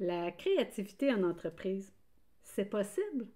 La 0.00 0.32
créativité 0.32 1.12
en 1.12 1.22
entreprise, 1.22 1.92
c'est 2.42 2.64
possible? 2.64 3.28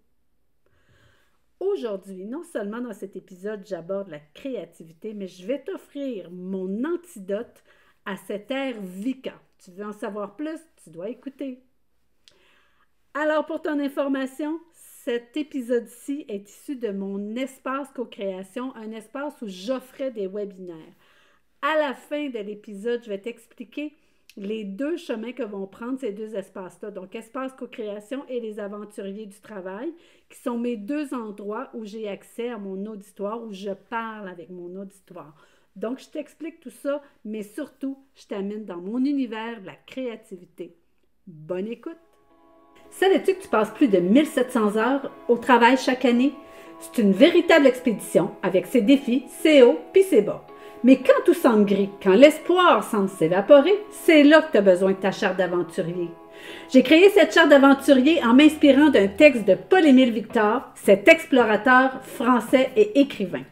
Aujourd'hui, 1.60 2.24
non 2.24 2.42
seulement 2.42 2.80
dans 2.80 2.92
cet 2.92 3.14
épisode, 3.14 3.64
j'aborde 3.64 4.08
la 4.08 4.18
créativité, 4.18 5.14
mais 5.14 5.28
je 5.28 5.46
vais 5.46 5.62
t'offrir 5.62 6.30
mon 6.32 6.84
antidote 6.84 7.62
à 8.04 8.16
cet 8.16 8.50
air 8.50 8.76
vacant. 8.80 9.38
Tu 9.58 9.70
veux 9.70 9.84
en 9.84 9.92
savoir 9.92 10.34
plus? 10.34 10.60
Tu 10.82 10.90
dois 10.90 11.08
écouter. 11.08 11.62
Alors, 13.14 13.46
pour 13.46 13.62
ton 13.62 13.78
information, 13.78 14.60
cet 14.72 15.36
épisode-ci 15.36 16.24
est 16.28 16.48
issu 16.50 16.76
de 16.76 16.90
mon 16.90 17.36
espace 17.36 17.88
co-création, 17.92 18.74
un 18.74 18.90
espace 18.90 19.40
où 19.42 19.48
j'offrais 19.48 20.10
des 20.10 20.26
webinaires. 20.26 20.94
À 21.62 21.76
la 21.76 21.94
fin 21.94 22.28
de 22.28 22.38
l'épisode, 22.38 23.02
je 23.04 23.10
vais 23.10 23.20
t'expliquer 23.20 23.96
les 24.38 24.64
deux 24.64 24.96
chemins 24.96 25.32
que 25.32 25.42
vont 25.42 25.66
prendre 25.66 25.98
ces 25.98 26.12
deux 26.12 26.34
espaces-là. 26.34 26.90
Donc, 26.90 27.14
espace 27.14 27.52
co-création 27.52 28.24
et 28.28 28.40
les 28.40 28.60
aventuriers 28.60 29.26
du 29.26 29.40
travail, 29.40 29.92
qui 30.28 30.38
sont 30.38 30.58
mes 30.58 30.76
deux 30.76 31.14
endroits 31.14 31.70
où 31.74 31.84
j'ai 31.84 32.08
accès 32.08 32.48
à 32.48 32.58
mon 32.58 32.86
auditoire, 32.86 33.42
où 33.42 33.52
je 33.52 33.70
parle 33.70 34.28
avec 34.28 34.50
mon 34.50 34.80
auditoire. 34.80 35.34
Donc, 35.76 36.00
je 36.00 36.08
t'explique 36.08 36.60
tout 36.60 36.70
ça, 36.70 37.02
mais 37.24 37.42
surtout, 37.42 37.98
je 38.14 38.26
t'amène 38.26 38.64
dans 38.64 38.80
mon 38.80 38.98
univers 39.04 39.60
de 39.60 39.66
la 39.66 39.76
créativité. 39.86 40.74
Bonne 41.26 41.68
écoute! 41.68 41.98
Savais-tu 42.90 43.34
que 43.34 43.42
tu 43.42 43.48
passes 43.48 43.70
plus 43.70 43.88
de 43.88 43.98
1700 43.98 44.76
heures 44.76 45.12
au 45.28 45.36
travail 45.36 45.76
chaque 45.76 46.04
année? 46.04 46.32
C'est 46.80 47.02
une 47.02 47.12
véritable 47.12 47.66
expédition 47.66 48.30
avec 48.42 48.66
ses 48.66 48.80
défis, 48.80 49.24
ses 49.28 49.62
hauts 49.62 49.78
puis 49.92 50.02
ses 50.02 50.22
bas. 50.22 50.46
Mais 50.84 50.96
quand 50.96 51.24
tout 51.24 51.34
semble 51.34 51.64
gris, 51.64 51.90
quand 52.02 52.14
l'espoir 52.14 52.84
semble 52.84 53.08
s'évaporer, 53.08 53.74
c'est 53.90 54.22
là 54.22 54.42
que 54.42 54.52
tu 54.52 54.58
as 54.58 54.62
besoin 54.62 54.92
de 54.92 54.96
ta 54.96 55.10
charte 55.10 55.36
d'aventurier. 55.36 56.10
J'ai 56.70 56.82
créé 56.82 57.08
cette 57.10 57.34
charte 57.34 57.48
d'aventurier 57.48 58.22
en 58.24 58.34
m'inspirant 58.34 58.90
d'un 58.90 59.08
texte 59.08 59.46
de 59.46 59.54
Paul-Émile 59.54 60.12
Victor, 60.12 60.62
cet 60.76 61.08
explorateur 61.08 62.00
français 62.02 62.70
et 62.76 63.00
écrivain. 63.00 63.42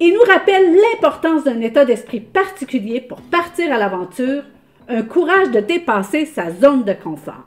Il 0.00 0.14
nous 0.14 0.32
rappelle 0.32 0.74
l'importance 0.74 1.44
d'un 1.44 1.60
état 1.60 1.84
d'esprit 1.84 2.20
particulier 2.20 3.00
pour 3.00 3.20
partir 3.20 3.72
à 3.72 3.78
l'aventure, 3.78 4.42
un 4.88 5.02
courage 5.02 5.52
de 5.52 5.60
dépasser 5.60 6.26
sa 6.26 6.50
zone 6.50 6.82
de 6.82 6.94
confort. 6.94 7.46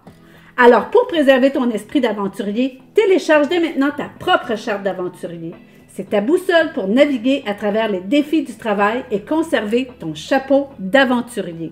Alors, 0.56 0.90
pour 0.90 1.08
préserver 1.08 1.52
ton 1.52 1.70
esprit 1.70 2.00
d'aventurier, 2.00 2.80
télécharge 2.94 3.50
dès 3.50 3.60
maintenant 3.60 3.92
ta 3.92 4.10
propre 4.20 4.56
charte 4.56 4.84
d'aventurier. 4.84 5.54
C'est 5.96 6.10
ta 6.10 6.20
boussole 6.20 6.74
pour 6.74 6.90
naviguer 6.90 7.42
à 7.46 7.54
travers 7.54 7.90
les 7.90 8.02
défis 8.02 8.44
du 8.44 8.54
travail 8.58 9.06
et 9.12 9.22
conserver 9.22 9.88
ton 9.98 10.14
chapeau 10.14 10.68
d'aventurier. 10.78 11.72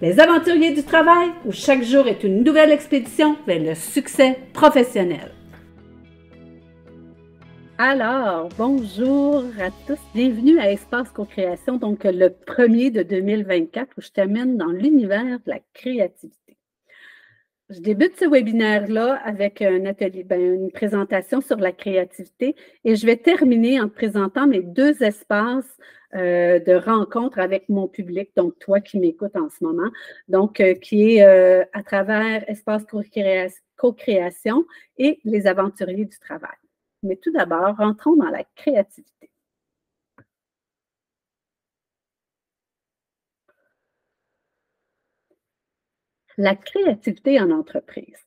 Les 0.00 0.20
aventuriers 0.20 0.72
du 0.72 0.84
travail, 0.84 1.30
où 1.44 1.50
chaque 1.50 1.82
jour 1.82 2.06
est 2.06 2.22
une 2.22 2.44
nouvelle 2.44 2.70
expédition 2.70 3.36
vers 3.44 3.58
le 3.58 3.74
succès 3.74 4.38
professionnel. 4.52 5.32
Alors, 7.76 8.50
bonjour 8.56 9.42
à 9.60 9.70
tous. 9.88 9.98
Bienvenue 10.14 10.60
à 10.60 10.70
Espace 10.70 11.10
Co-création, 11.10 11.76
donc 11.76 12.04
le 12.04 12.28
premier 12.28 12.92
de 12.92 13.02
2024 13.02 13.94
où 13.98 14.00
je 14.00 14.10
t'amène 14.10 14.56
dans 14.56 14.70
l'univers 14.70 15.40
de 15.44 15.50
la 15.50 15.58
créativité. 15.74 16.45
Je 17.68 17.80
débute 17.80 18.16
ce 18.16 18.30
webinaire-là 18.30 19.14
avec 19.24 19.58
ben, 19.58 20.40
une 20.40 20.70
présentation 20.70 21.40
sur 21.40 21.56
la 21.56 21.72
créativité 21.72 22.54
et 22.84 22.94
je 22.94 23.04
vais 23.04 23.16
terminer 23.16 23.80
en 23.80 23.88
présentant 23.88 24.46
mes 24.46 24.60
deux 24.60 25.02
espaces 25.02 25.76
euh, 26.14 26.60
de 26.60 26.72
rencontre 26.72 27.40
avec 27.40 27.68
mon 27.68 27.88
public, 27.88 28.30
donc 28.36 28.56
toi 28.60 28.80
qui 28.80 29.00
m'écoutes 29.00 29.36
en 29.36 29.48
ce 29.50 29.64
moment, 29.64 29.90
donc 30.28 30.60
euh, 30.60 30.74
qui 30.74 31.16
est 31.16 31.22
euh, 31.24 31.64
à 31.72 31.82
travers 31.82 32.48
Espace 32.48 32.84
Co-création 33.76 34.64
et 34.98 35.18
les 35.24 35.46
aventuriers 35.48 36.04
du 36.04 36.18
travail. 36.20 36.56
Mais 37.02 37.16
tout 37.16 37.32
d'abord, 37.32 37.76
rentrons 37.76 38.14
dans 38.14 38.30
la 38.30 38.44
créativité. 38.54 39.30
La 46.36 46.54
créativité 46.54 47.40
en 47.40 47.50
entreprise. 47.50 48.26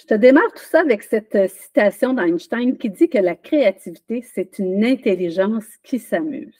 Je 0.00 0.06
te 0.06 0.14
démarre 0.14 0.52
tout 0.52 0.62
ça 0.62 0.80
avec 0.80 1.02
cette 1.02 1.34
euh, 1.34 1.48
citation 1.48 2.14
d'Einstein 2.14 2.76
qui 2.76 2.90
dit 2.90 3.08
que 3.08 3.18
la 3.18 3.36
créativité, 3.36 4.22
c'est 4.22 4.58
une 4.58 4.84
intelligence 4.84 5.66
qui 5.82 5.98
s'amuse. 5.98 6.58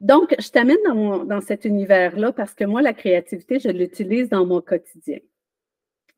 Donc, 0.00 0.34
je 0.38 0.48
t'amène 0.50 0.78
dans, 0.84 1.40
cet 1.40 1.64
univers-là 1.64 2.32
parce 2.32 2.54
que 2.54 2.64
moi, 2.64 2.82
la 2.82 2.92
créativité, 2.92 3.60
je 3.60 3.68
l'utilise 3.68 4.28
dans 4.28 4.44
mon 4.44 4.60
quotidien. 4.60 5.18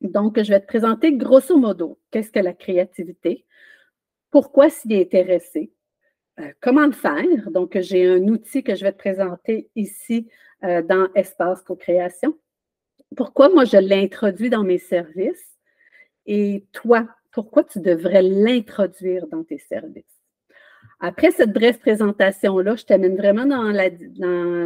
Donc, 0.00 0.42
je 0.42 0.50
vais 0.50 0.60
te 0.60 0.66
présenter 0.66 1.12
grosso 1.12 1.56
modo 1.58 1.98
qu'est-ce 2.10 2.32
que 2.32 2.40
la 2.40 2.54
créativité, 2.54 3.44
pourquoi 4.30 4.70
s'y 4.70 4.94
intéresser, 4.94 5.70
euh, 6.40 6.50
comment 6.62 6.86
le 6.86 6.92
faire. 6.92 7.50
Donc, 7.50 7.78
j'ai 7.78 8.06
un 8.06 8.26
outil 8.28 8.62
que 8.62 8.74
je 8.74 8.84
vais 8.84 8.92
te 8.92 8.98
présenter 8.98 9.68
ici 9.76 10.28
euh, 10.64 10.82
dans 10.82 11.08
Espace 11.14 11.62
Co-création. 11.62 12.38
Pourquoi 13.16 13.48
moi 13.48 13.64
je 13.64 13.76
l'introduis 13.76 14.50
dans 14.50 14.64
mes 14.64 14.78
services? 14.78 15.58
Et 16.26 16.64
toi, 16.72 17.06
pourquoi 17.32 17.64
tu 17.64 17.80
devrais 17.80 18.22
l'introduire 18.22 19.26
dans 19.26 19.44
tes 19.44 19.58
services? 19.58 20.04
Après 21.00 21.30
cette 21.30 21.52
brève 21.52 21.78
présentation-là, 21.78 22.76
je 22.76 22.84
t'amène 22.84 23.16
vraiment 23.16 23.46
dans, 23.46 23.70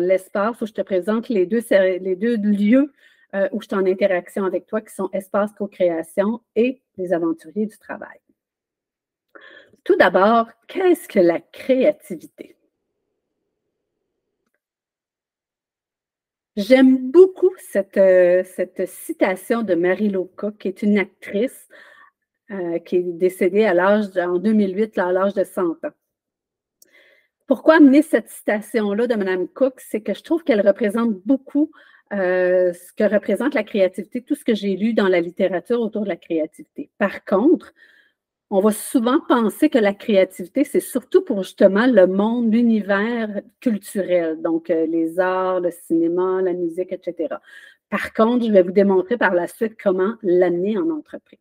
l'espace 0.00 0.60
où 0.60 0.66
je 0.66 0.72
te 0.72 0.82
présente 0.82 1.28
les 1.28 1.46
deux, 1.46 1.62
lieux 2.36 2.92
euh, 3.34 3.48
où 3.52 3.60
je 3.60 3.66
suis 3.66 3.76
en 3.76 3.86
interaction 3.86 4.44
avec 4.44 4.66
toi, 4.66 4.80
qui 4.80 4.94
sont 4.94 5.10
Espace 5.12 5.52
Co-création 5.52 6.40
et 6.54 6.80
les 6.96 7.12
aventuriers 7.12 7.66
du 7.66 7.78
travail. 7.78 8.20
Tout 9.84 9.96
d'abord, 9.96 10.48
qu'est-ce 10.66 11.08
que 11.08 11.20
la 11.20 11.40
créativité? 11.40 12.57
J'aime 16.58 17.12
beaucoup 17.12 17.52
euh, 17.76 18.42
cette, 18.44 18.88
citation 18.88 19.62
de 19.62 19.76
Marie 19.76 20.08
Loca, 20.08 20.50
qui 20.58 20.66
est 20.66 20.82
une 20.82 20.98
actrice 20.98 21.68
euh, 22.50 22.80
qui 22.80 22.96
est 22.96 23.02
décédée 23.04 23.64
à 23.64 23.74
l'âge 23.74 24.06
en 24.16 24.40
2008, 24.40 24.98
à 24.98 25.12
l'âge 25.12 25.34
de 25.34 25.44
100 25.44 25.62
ans. 25.62 25.94
Pourquoi 27.46 27.76
amener 27.76 28.02
cette 28.02 28.28
citation-là 28.28 29.06
de 29.06 29.14
Mme 29.14 29.46
Cook? 29.46 29.74
C'est 29.76 30.00
que 30.00 30.12
je 30.12 30.22
trouve 30.24 30.42
qu'elle 30.42 30.66
représente 30.66 31.12
beaucoup 31.24 31.70
euh, 32.12 32.72
ce 32.72 32.92
que 32.92 33.04
représente 33.04 33.54
la 33.54 33.62
créativité, 33.62 34.22
tout 34.22 34.34
ce 34.34 34.44
que 34.44 34.56
j'ai 34.56 34.74
lu 34.74 34.94
dans 34.94 35.06
la 35.06 35.20
littérature 35.20 35.80
autour 35.80 36.02
de 36.02 36.08
la 36.08 36.16
créativité. 36.16 36.90
Par 36.98 37.24
contre, 37.24 37.72
on 38.50 38.60
va 38.60 38.72
souvent 38.72 39.20
penser 39.20 39.68
que 39.68 39.78
la 39.78 39.92
créativité, 39.92 40.64
c'est 40.64 40.80
surtout 40.80 41.22
pour 41.22 41.42
justement 41.42 41.86
le 41.86 42.06
monde, 42.06 42.52
l'univers 42.52 43.42
culturel, 43.60 44.40
donc 44.40 44.70
euh, 44.70 44.86
les 44.86 45.20
arts, 45.20 45.60
le 45.60 45.70
cinéma, 45.70 46.40
la 46.40 46.54
musique, 46.54 46.92
etc. 46.92 47.36
Par 47.90 48.12
contre, 48.14 48.46
je 48.46 48.52
vais 48.52 48.62
vous 48.62 48.72
démontrer 48.72 49.18
par 49.18 49.34
la 49.34 49.48
suite 49.48 49.76
comment 49.82 50.14
l'amener 50.22 50.78
en 50.78 50.88
entreprise. 50.90 51.38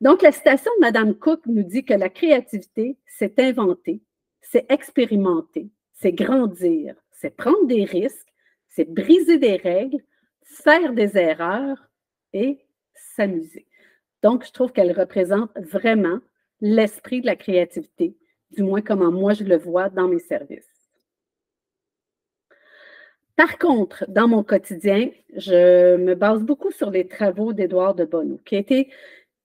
Donc, 0.00 0.22
la 0.22 0.30
citation 0.30 0.70
de 0.76 0.82
Mme 0.82 1.14
Cook 1.14 1.40
nous 1.46 1.62
dit 1.62 1.84
que 1.84 1.94
la 1.94 2.10
créativité, 2.10 2.96
c'est 3.06 3.40
inventer, 3.40 4.02
c'est 4.40 4.70
expérimenter, 4.70 5.70
c'est 5.94 6.12
grandir, 6.12 6.94
c'est 7.10 7.34
prendre 7.34 7.66
des 7.66 7.84
risques, 7.84 8.32
c'est 8.68 8.88
briser 8.88 9.38
des 9.38 9.56
règles, 9.56 10.02
faire 10.44 10.92
des 10.92 11.16
erreurs 11.16 11.88
et 12.32 12.58
s'amuser. 12.94 13.66
Donc, 14.22 14.44
je 14.44 14.52
trouve 14.52 14.72
qu'elle 14.72 14.92
représente 14.92 15.50
vraiment 15.56 16.20
l'esprit 16.60 17.20
de 17.20 17.26
la 17.26 17.36
créativité, 17.36 18.16
du 18.50 18.62
moins 18.62 18.80
comment 18.80 19.12
moi 19.12 19.34
je 19.34 19.44
le 19.44 19.56
vois 19.56 19.88
dans 19.88 20.08
mes 20.08 20.18
services. 20.18 20.64
Par 23.36 23.58
contre, 23.58 24.04
dans 24.08 24.28
mon 24.28 24.42
quotidien, 24.42 25.10
je 25.36 25.96
me 25.96 26.14
base 26.14 26.42
beaucoup 26.42 26.70
sur 26.70 26.90
les 26.90 27.06
travaux 27.06 27.52
d'Édouard 27.52 27.94
de 27.94 28.06
Bonneau, 28.06 28.40
qui 28.46 28.56
a 28.56 28.60
été 28.60 28.88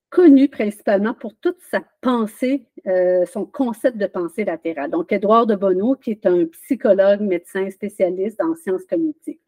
connu 0.10 0.48
principalement 0.48 1.14
pour 1.14 1.36
toute 1.36 1.60
sa 1.70 1.82
pensée, 2.02 2.68
euh, 2.88 3.26
son 3.26 3.46
concept 3.46 3.98
de 3.98 4.08
pensée 4.08 4.46
latérale. 4.46 4.92
Donc, 4.92 5.12
Édouard 5.12 5.46
de 5.46 5.56
Bonneau, 5.56 5.96
qui 5.96 6.12
est 6.12 6.26
un 6.26 6.46
psychologue, 6.46 7.22
médecin 7.22 7.70
spécialiste 7.70 8.40
en 8.42 8.56
sciences 8.56 8.86
cognitives, 8.86 9.40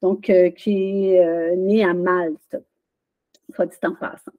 donc 0.00 0.30
euh, 0.30 0.50
qui 0.50 1.10
est 1.10 1.24
euh, 1.24 1.56
né 1.56 1.84
à 1.84 1.92
Malte 1.92 2.56
soit 3.54 3.66
dit 3.66 3.76
en 3.82 3.94
passant. 3.94 4.32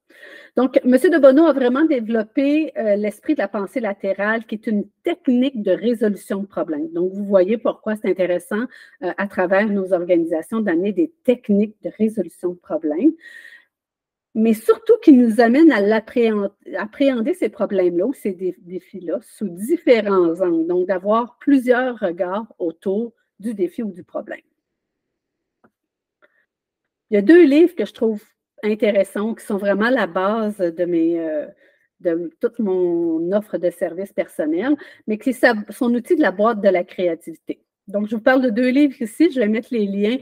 Donc, 0.56 0.79
M. 0.83 0.91
de 0.91 1.17
Bonneau 1.17 1.45
a 1.45 1.53
vraiment 1.53 1.85
développé 1.85 2.71
euh, 2.77 2.95
l'esprit 2.95 3.33
de 3.33 3.39
la 3.39 3.47
pensée 3.47 3.79
latérale, 3.79 4.45
qui 4.45 4.56
est 4.56 4.67
une 4.67 4.88
technique 5.03 5.61
de 5.61 5.71
résolution 5.71 6.41
de 6.41 6.47
problèmes. 6.47 6.89
Donc, 6.91 7.13
vous 7.13 7.25
voyez 7.25 7.57
pourquoi 7.57 7.95
c'est 7.95 8.09
intéressant 8.09 8.63
euh, 9.03 9.11
à 9.17 9.27
travers 9.27 9.67
nos 9.67 9.94
organisations 9.94 10.59
d'amener 10.59 10.94
des 10.94 11.11
techniques 11.23 11.75
de 11.83 11.91
résolution 11.97 12.50
de 12.50 12.59
problèmes, 12.59 13.13
mais 14.35 14.53
surtout 14.53 14.97
qui 15.01 15.13
nous 15.13 15.41
amène 15.41 15.71
à 15.71 15.79
appréhender 16.77 17.33
ces 17.33 17.50
problèmes-là 17.50 18.06
ou 18.06 18.13
ces 18.13 18.31
défis-là 18.31 19.19
sous 19.21 19.50
différents 19.50 20.39
angles. 20.41 20.67
Donc, 20.67 20.88
d'avoir 20.88 21.38
plusieurs 21.39 22.00
regards 22.00 22.53
autour 22.59 23.13
du 23.39 23.53
défi 23.53 23.81
ou 23.81 23.91
du 23.91 24.03
problème. 24.03 24.41
Il 27.09 27.15
y 27.15 27.17
a 27.17 27.23
deux 27.23 27.44
livres 27.44 27.73
que 27.75 27.85
je 27.85 27.94
trouve 27.94 28.23
intéressants, 28.63 29.35
qui 29.35 29.45
sont 29.45 29.57
vraiment 29.57 29.89
la 29.89 30.07
base 30.07 30.57
de 30.57 30.85
mes, 30.85 31.19
euh, 31.19 31.47
de 32.00 32.31
toute 32.39 32.59
mon 32.59 33.31
offre 33.31 33.57
de 33.57 33.69
services 33.69 34.13
personnels, 34.13 34.75
mais 35.07 35.17
qui 35.17 35.33
sont 35.33 35.94
outil 35.94 36.15
de 36.15 36.21
la 36.21 36.31
boîte 36.31 36.61
de 36.61 36.69
la 36.69 36.83
créativité. 36.83 37.61
Donc, 37.88 38.07
je 38.07 38.15
vous 38.15 38.21
parle 38.21 38.41
de 38.41 38.50
deux 38.50 38.69
livres 38.69 39.01
ici. 39.01 39.31
Je 39.31 39.39
vais 39.39 39.47
mettre 39.47 39.69
les 39.71 39.85
liens, 39.85 40.17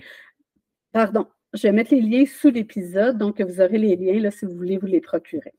pardon, 0.92 1.28
je 1.54 1.64
vais 1.64 1.72
mettre 1.72 1.94
les 1.94 2.02
liens 2.02 2.26
sous 2.26 2.50
l'épisode, 2.50 3.18
donc 3.18 3.42
vous 3.42 3.62
aurez 3.62 3.78
les 3.78 3.96
liens 3.96 4.20
là, 4.22 4.32
si 4.32 4.46
vous 4.46 4.56
voulez 4.56 4.78
vous 4.78 4.88
les 4.88 5.02
procurer. 5.02 5.54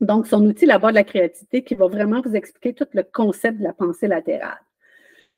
Donc, 0.00 0.26
son 0.26 0.44
outil, 0.46 0.66
la 0.66 0.78
boîte 0.78 0.92
de 0.92 0.98
la 0.98 1.04
créativité, 1.04 1.62
qui 1.62 1.74
va 1.74 1.86
vraiment 1.86 2.20
vous 2.20 2.34
expliquer 2.34 2.74
tout 2.74 2.88
le 2.92 3.02
concept 3.04 3.58
de 3.58 3.64
la 3.64 3.72
pensée 3.72 4.08
latérale. 4.08 4.58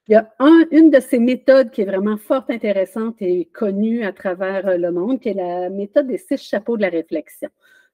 Il 0.07 0.13
y 0.13 0.17
a 0.17 0.35
une 0.71 0.91
de 0.91 1.01
ces 1.01 1.19
méthodes 1.19 1.71
qui 1.71 1.81
est 1.81 1.87
vraiment 1.87 2.19
fort 2.19 2.45
intéressante 2.51 3.17
et 3.23 3.47
connue 3.47 4.05
à 4.05 4.13
travers 4.13 4.67
euh, 4.69 4.77
le 4.77 4.93
monde, 4.93 5.19
qui 5.19 5.31
est 5.31 5.35
la 5.35 5.71
méthode 5.71 6.09
des 6.09 6.19
six 6.19 6.37
chapeaux 6.37 6.77
de 6.77 6.83
la 6.83 6.91
réflexion. 6.91 7.49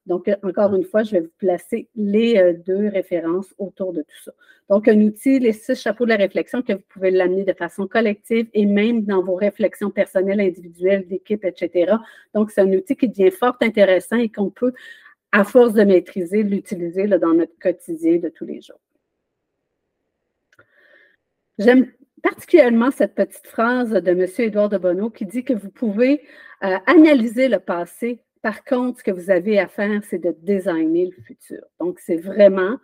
Donc, 0.06 0.26
euh, 0.26 0.34
encore 0.42 0.74
une 0.74 0.82
fois, 0.82 1.04
je 1.04 1.12
vais 1.12 1.20
vous 1.20 1.32
placer 1.38 1.88
les 1.94 2.36
euh, 2.36 2.52
deux 2.52 2.88
références 2.88 3.54
autour 3.58 3.92
de 3.92 4.02
tout 4.02 4.22
ça. 4.24 4.32
Donc, 4.68 4.88
un 4.88 5.00
outil, 5.02 5.38
les 5.38 5.52
six 5.52 5.80
chapeaux 5.80 6.04
de 6.04 6.10
la 6.10 6.16
réflexion, 6.16 6.62
que 6.62 6.72
vous 6.72 6.82
pouvez 6.88 7.12
l'amener 7.12 7.44
de 7.44 7.52
façon 7.52 7.86
collective 7.86 8.48
et 8.54 8.66
même 8.66 9.04
dans 9.04 9.22
vos 9.22 9.36
réflexions 9.36 9.90
personnelles, 9.90 10.40
individuelles, 10.40 11.06
d'équipe, 11.06 11.44
etc. 11.44 11.94
Donc, 12.34 12.50
c'est 12.50 12.62
un 12.62 12.72
outil 12.72 12.96
qui 12.96 13.08
devient 13.08 13.30
fort 13.30 13.56
intéressant 13.60 14.16
et 14.16 14.30
qu'on 14.30 14.50
peut, 14.50 14.72
à 15.30 15.44
force 15.44 15.74
de 15.74 15.84
maîtriser, 15.84 16.42
l'utiliser 16.42 17.06
dans 17.06 17.34
notre 17.34 17.56
quotidien 17.60 18.16
de 18.16 18.30
tous 18.30 18.46
les 18.46 18.60
jours. 18.60 18.80
J'aime 21.58 21.86
particulièrement 22.22 22.90
cette 22.90 23.14
petite 23.14 23.46
phrase 23.46 23.90
de 23.90 24.10
M. 24.10 24.26
Édouard 24.38 24.68
de 24.68 24.78
Bonneau 24.78 25.10
qui 25.10 25.26
dit 25.26 25.44
que 25.44 25.54
vous 25.54 25.70
pouvez 25.70 26.22
euh, 26.62 26.78
analyser 26.86 27.48
le 27.48 27.58
passé. 27.58 28.22
Par 28.42 28.64
contre, 28.64 28.98
ce 28.98 29.04
que 29.04 29.10
vous 29.10 29.30
avez 29.30 29.58
à 29.58 29.68
faire, 29.68 30.02
c'est 30.04 30.18
de 30.18 30.34
designer 30.40 31.06
le 31.06 31.22
futur. 31.22 31.62
Donc, 31.78 31.98
c'est 32.00 32.16
vraiment 32.16 32.78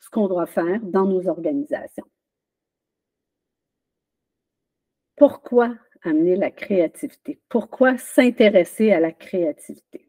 ce 0.00 0.08
qu'on 0.10 0.28
doit 0.28 0.46
faire 0.46 0.80
dans 0.82 1.06
nos 1.06 1.28
organisations. 1.28 2.06
Pourquoi 5.16 5.74
amener 6.02 6.36
la 6.36 6.50
créativité? 6.50 7.40
Pourquoi 7.48 7.96
s'intéresser 7.98 8.92
à 8.92 9.00
la 9.00 9.12
créativité? 9.12 10.06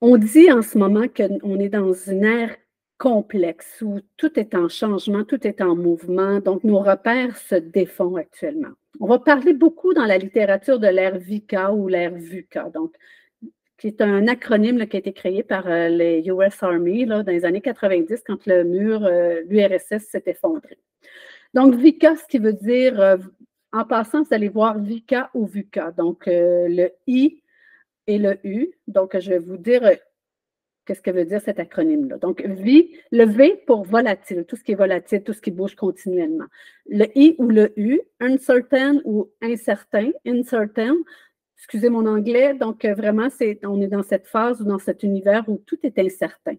On 0.00 0.16
dit 0.16 0.50
en 0.50 0.62
ce 0.62 0.78
moment 0.78 1.06
qu'on 1.08 1.60
est 1.60 1.68
dans 1.68 1.92
une 1.92 2.24
ère 2.24 2.56
complexe 3.02 3.82
où 3.82 3.98
tout 4.16 4.38
est 4.38 4.54
en 4.54 4.68
changement, 4.68 5.24
tout 5.24 5.44
est 5.44 5.60
en 5.60 5.74
mouvement. 5.74 6.38
Donc, 6.38 6.62
nos 6.62 6.78
repères 6.78 7.36
se 7.36 7.56
défont 7.56 8.14
actuellement. 8.14 8.74
On 9.00 9.08
va 9.08 9.18
parler 9.18 9.54
beaucoup 9.54 9.92
dans 9.92 10.04
la 10.04 10.18
littérature 10.18 10.78
de 10.78 10.86
l'ère 10.86 11.18
VICA 11.18 11.72
ou 11.72 11.88
l'ère 11.88 12.14
VUCA, 12.14 12.70
donc, 12.70 12.94
qui 13.76 13.88
est 13.88 14.00
un 14.00 14.28
acronyme 14.28 14.86
qui 14.86 14.96
a 14.96 15.00
été 15.00 15.12
créé 15.12 15.42
par 15.42 15.66
euh, 15.66 15.88
les 15.88 16.22
US 16.28 16.62
Army 16.62 17.04
dans 17.04 17.24
les 17.26 17.44
années 17.44 17.60
90 17.60 18.22
quand 18.24 18.46
le 18.46 18.62
mur, 18.62 19.04
euh, 19.04 19.40
l'URSS 19.48 20.04
s'est 20.08 20.22
effondré. 20.26 20.78
Donc, 21.54 21.74
VICA, 21.74 22.14
ce 22.14 22.26
qui 22.28 22.38
veut 22.38 22.52
dire, 22.52 23.00
euh, 23.00 23.16
en 23.72 23.84
passant, 23.84 24.22
vous 24.22 24.32
allez 24.32 24.48
voir 24.48 24.78
VICA 24.78 25.28
ou 25.34 25.46
VUCA, 25.46 25.90
donc 25.90 26.22
le 26.26 26.90
I 27.08 27.42
et 28.06 28.18
le 28.18 28.38
U. 28.44 28.70
Donc, 28.86 29.18
je 29.18 29.28
vais 29.28 29.40
vous 29.40 29.56
dire 29.56 29.82
Qu'est-ce 30.84 31.00
que 31.00 31.12
veut 31.12 31.24
dire 31.24 31.40
cet 31.40 31.60
acronyme-là? 31.60 32.18
Donc, 32.18 32.42
V, 32.44 32.90
le 33.12 33.24
V 33.24 33.62
pour 33.66 33.84
volatile, 33.84 34.44
tout 34.46 34.56
ce 34.56 34.64
qui 34.64 34.72
est 34.72 34.76
volatile, 34.76 35.22
tout 35.22 35.32
ce 35.32 35.40
qui 35.40 35.52
bouge 35.52 35.76
continuellement. 35.76 36.46
Le 36.86 37.06
I 37.16 37.36
ou 37.38 37.48
le 37.48 37.72
U, 37.78 38.00
uncertain 38.18 39.00
ou 39.04 39.30
incertain, 39.40 40.10
uncertain, 40.26 40.96
excusez 41.56 41.88
mon 41.88 42.06
anglais, 42.06 42.54
donc 42.54 42.84
euh, 42.84 42.94
vraiment, 42.94 43.30
c'est, 43.30 43.60
on 43.64 43.80
est 43.80 43.86
dans 43.86 44.02
cette 44.02 44.26
phase 44.26 44.60
ou 44.60 44.64
dans 44.64 44.80
cet 44.80 45.04
univers 45.04 45.48
où 45.48 45.62
tout 45.64 45.78
est 45.84 45.96
incertain. 46.00 46.56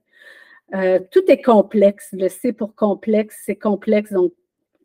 Euh, 0.73 0.99
tout 1.11 1.25
est 1.27 1.41
complexe. 1.41 2.09
Le 2.13 2.29
C 2.29 2.53
pour 2.53 2.75
complexe, 2.75 3.41
c'est 3.45 3.57
complexe, 3.57 4.13
donc 4.13 4.31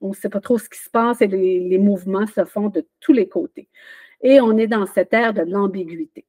on 0.00 0.08
ne 0.08 0.14
sait 0.14 0.28
pas 0.28 0.40
trop 0.40 0.58
ce 0.58 0.68
qui 0.68 0.80
se 0.80 0.90
passe 0.90 1.22
et 1.22 1.28
les, 1.28 1.60
les 1.60 1.78
mouvements 1.78 2.26
se 2.26 2.44
font 2.44 2.68
de 2.68 2.84
tous 2.98 3.12
les 3.12 3.28
côtés. 3.28 3.68
Et 4.20 4.40
on 4.40 4.58
est 4.58 4.66
dans 4.66 4.86
cette 4.86 5.14
ère 5.14 5.32
de 5.32 5.42
l'ambiguïté. 5.42 6.24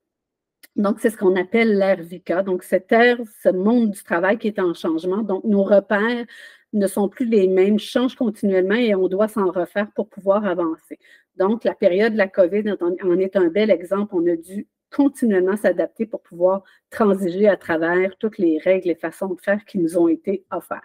Donc, 0.76 1.00
c'est 1.00 1.10
ce 1.10 1.18
qu'on 1.18 1.36
appelle 1.36 1.78
l'ère 1.78 2.02
VICA. 2.02 2.44
Donc, 2.44 2.64
cette 2.64 2.92
ère, 2.92 3.18
ce 3.44 3.50
monde 3.50 3.92
du 3.92 4.04
travail 4.04 4.38
qui 4.38 4.48
est 4.48 4.60
en 4.60 4.74
changement. 4.74 5.24
Donc, 5.24 5.44
nos 5.44 5.64
repères 5.64 6.26
ne 6.74 6.88
sont 6.88 7.10
plus 7.10 7.26
les 7.26 7.48
mêmes, 7.48 7.80
changent 7.80 8.16
continuellement 8.16 8.76
et 8.76 8.96
on 8.96 9.08
doit 9.08 9.28
s'en 9.28 9.52
refaire 9.52 9.92
pour 9.96 10.08
pouvoir 10.08 10.46
avancer. 10.46 11.00
Donc, 11.36 11.64
la 11.64 11.74
période 11.74 12.14
de 12.14 12.18
la 12.18 12.28
COVID 12.28 12.76
en 12.82 13.20
est 13.20 13.36
un 13.36 13.48
bel 13.48 13.72
exemple. 13.72 14.14
On 14.16 14.26
a 14.28 14.36
dû 14.36 14.68
continuellement 14.96 15.56
s'adapter 15.56 16.06
pour 16.06 16.22
pouvoir 16.22 16.64
transiger 16.90 17.48
à 17.48 17.58
travers 17.58 18.18
toutes 18.18 18.38
les 18.38 18.58
règles 18.60 18.90
et 18.90 18.96
façons 18.96 19.34
de 19.34 19.42
faire 19.42 19.64
qui 19.66 19.78
nous 19.80 19.98
ont 19.98 20.08
été 20.08 20.46
offertes. 20.52 20.84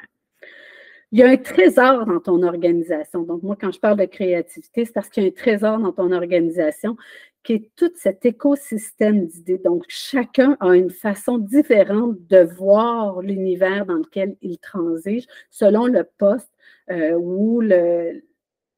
Il 1.13 1.21
y 1.21 1.23
a 1.23 1.29
un 1.29 1.37
trésor 1.37 2.07
dans 2.07 2.19
ton 2.19 2.43
organisation. 2.43 3.23
Donc, 3.23 3.43
moi, 3.43 3.57
quand 3.61 3.71
je 3.71 3.79
parle 3.79 3.99
de 3.99 4.05
créativité, 4.05 4.85
c'est 4.85 4.93
parce 4.93 5.09
qu'il 5.09 5.23
y 5.23 5.27
a 5.27 5.29
un 5.29 5.33
trésor 5.33 5.79
dans 5.79 5.93
ton 5.93 6.11
organisation 6.11 6.97
qui 7.45 7.53
est 7.53 7.71
tout 7.77 7.93
cet 7.95 8.25
écosystème 8.25 9.27
d'idées. 9.27 9.59
Donc, 9.59 9.85
chacun 9.89 10.57
a 10.61 10.75
une 10.75 10.91
façon 10.91 11.39
différente 11.39 12.17
de 12.27 12.39
voir 12.39 13.21
l'univers 13.21 13.87
dans 13.87 13.99
lequel 13.99 14.37
il 14.41 14.59
transige 14.59 15.27
selon 15.51 15.87
le 15.87 16.05
poste 16.19 16.51
euh, 16.91 17.13
ou 17.13 17.61
le, 17.61 18.23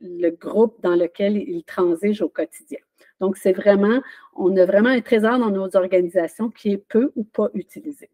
le, 0.00 0.30
groupe 0.30 0.82
dans 0.82 0.96
lequel 0.96 1.36
il 1.36 1.62
transige 1.64 2.20
au 2.22 2.28
quotidien. 2.28 2.80
Donc, 3.20 3.36
c'est 3.36 3.52
vraiment, 3.52 4.02
on 4.34 4.54
a 4.56 4.66
vraiment 4.66 4.90
un 4.90 5.00
trésor 5.00 5.38
dans 5.38 5.50
nos 5.50 5.76
organisations 5.76 6.50
qui 6.50 6.72
est 6.72 6.84
peu 6.88 7.12
ou 7.14 7.24
pas 7.24 7.48
utilisé, 7.54 8.10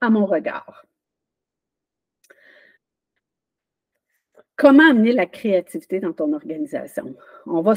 à 0.00 0.10
mon 0.10 0.24
regard. 0.26 0.86
Comment 4.60 4.90
amener 4.90 5.12
la 5.12 5.24
créativité 5.24 6.00
dans 6.00 6.12
ton 6.12 6.34
organisation? 6.34 7.14
On 7.46 7.62
va, 7.62 7.72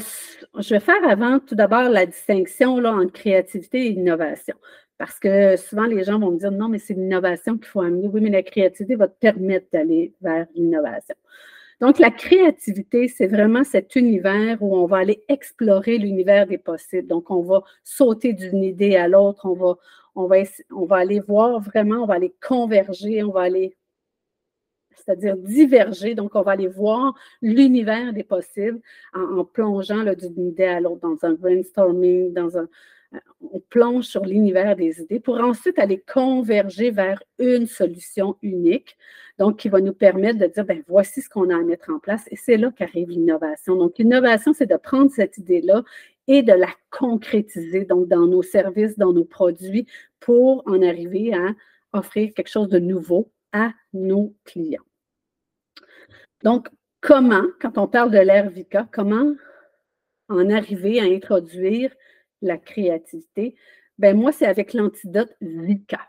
je 0.58 0.74
vais 0.74 0.80
faire 0.80 1.02
avant 1.08 1.38
tout 1.38 1.54
d'abord 1.54 1.88
la 1.88 2.04
distinction 2.04 2.74
entre 2.74 3.10
créativité 3.10 3.86
et 3.86 3.92
innovation. 3.92 4.54
Parce 4.98 5.18
que 5.18 5.56
souvent, 5.56 5.86
les 5.86 6.04
gens 6.04 6.18
vont 6.18 6.32
me 6.32 6.38
dire 6.38 6.50
non, 6.50 6.68
mais 6.68 6.78
c'est 6.78 6.92
l'innovation 6.92 7.56
qu'il 7.56 7.68
faut 7.68 7.80
amener. 7.80 8.06
Oui, 8.08 8.20
mais 8.20 8.28
la 8.28 8.42
créativité 8.42 8.96
va 8.96 9.08
te 9.08 9.18
permettre 9.18 9.66
d'aller 9.72 10.12
vers 10.20 10.46
l'innovation. 10.54 11.14
Donc, 11.80 11.98
la 11.98 12.10
créativité, 12.10 13.08
c'est 13.08 13.28
vraiment 13.28 13.64
cet 13.64 13.96
univers 13.96 14.62
où 14.62 14.76
on 14.76 14.84
va 14.84 14.98
aller 14.98 15.24
explorer 15.28 15.96
l'univers 15.96 16.46
des 16.46 16.58
possibles. 16.58 17.08
Donc, 17.08 17.30
on 17.30 17.40
va 17.40 17.62
sauter 17.82 18.34
d'une 18.34 18.62
idée 18.62 18.96
à 18.96 19.08
l'autre, 19.08 19.46
on 19.46 19.54
va, 19.54 19.76
on, 20.16 20.28
on 20.70 20.84
va 20.84 20.96
aller 20.96 21.20
voir 21.20 21.60
vraiment, 21.60 22.02
on 22.02 22.06
va 22.06 22.16
aller 22.16 22.34
converger, 22.46 23.22
on 23.22 23.32
va 23.32 23.40
aller 23.40 23.74
c'est-à-dire 24.96 25.36
diverger. 25.36 26.14
Donc, 26.14 26.34
on 26.34 26.42
va 26.42 26.52
aller 26.52 26.68
voir 26.68 27.14
l'univers 27.42 28.12
des 28.12 28.24
possibles 28.24 28.80
en, 29.14 29.44
plongeant 29.44 30.04
d'une 30.04 30.48
idée 30.48 30.64
à 30.64 30.80
l'autre, 30.80 31.00
dans 31.00 31.26
un 31.26 31.34
brainstorming, 31.34 32.32
dans 32.32 32.58
un, 32.58 32.68
euh, 33.14 33.18
on 33.52 33.60
plonge 33.60 34.04
sur 34.04 34.24
l'univers 34.24 34.76
des 34.76 35.00
idées 35.00 35.20
pour 35.20 35.38
ensuite 35.40 35.78
aller 35.78 36.02
converger 36.12 36.90
vers 36.90 37.22
une 37.38 37.66
solution 37.66 38.36
unique, 38.42 38.96
donc 39.38 39.58
qui 39.58 39.68
va 39.68 39.80
nous 39.80 39.92
permettre 39.92 40.38
de 40.38 40.46
dire, 40.46 40.64
ben 40.64 40.82
voici 40.86 41.20
ce 41.22 41.28
qu'on 41.28 41.50
a 41.50 41.56
à 41.56 41.62
mettre 41.62 41.90
en 41.90 41.98
place. 41.98 42.24
Et 42.30 42.36
c'est 42.36 42.56
là 42.56 42.70
qu'arrive 42.76 43.10
l'innovation. 43.10 43.76
Donc, 43.76 43.98
l'innovation, 43.98 44.52
c'est 44.52 44.70
de 44.70 44.76
prendre 44.76 45.10
cette 45.10 45.38
idée-là 45.38 45.82
et 46.26 46.42
de 46.42 46.52
la 46.52 46.70
concrétiser, 46.90 47.84
dans 47.84 48.26
nos 48.26 48.42
services, 48.42 48.98
dans 48.98 49.12
nos 49.12 49.24
produits, 49.24 49.86
pour 50.20 50.62
en 50.66 50.80
arriver 50.82 51.34
à 51.34 51.54
offrir 51.92 52.32
quelque 52.34 52.48
chose 52.48 52.68
de 52.68 52.78
nouveau 52.78 53.30
à 53.54 53.72
nos 53.94 54.34
clients. 54.44 54.84
Donc, 56.42 56.68
comment, 57.00 57.44
quand 57.60 57.78
on 57.78 57.88
parle 57.88 58.10
de 58.10 58.18
l'ère 58.18 58.50
VICA, 58.50 58.86
comment 58.92 59.32
en 60.28 60.50
arriver 60.50 61.00
à 61.00 61.04
introduire 61.04 61.94
la 62.42 62.58
créativité? 62.58 63.56
Ben 63.96 64.16
moi, 64.16 64.32
c'est 64.32 64.46
avec 64.46 64.74
l'antidote 64.74 65.34
VICA. 65.40 66.00